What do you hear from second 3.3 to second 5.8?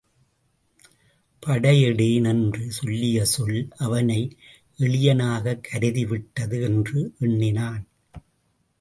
சொல் அவனை எளியனாகக்